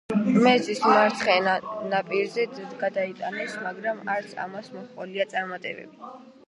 [0.45, 1.53] მეზის მარცხენა
[1.91, 2.47] ნაპირზე
[2.85, 6.15] გადაიტანეს, მაგრამ არც ამას მოჰყოლია წარმატებები.